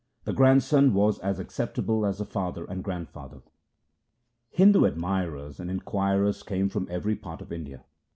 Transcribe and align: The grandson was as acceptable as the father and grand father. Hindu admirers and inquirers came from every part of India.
The 0.23 0.33
grandson 0.33 0.95
was 0.95 1.19
as 1.19 1.37
acceptable 1.37 2.07
as 2.07 2.17
the 2.17 2.25
father 2.25 2.65
and 2.65 2.83
grand 2.83 3.09
father. 3.09 3.43
Hindu 4.49 4.85
admirers 4.87 5.59
and 5.59 5.69
inquirers 5.69 6.41
came 6.41 6.69
from 6.69 6.87
every 6.89 7.15
part 7.15 7.39
of 7.39 7.51
India. 7.51 7.83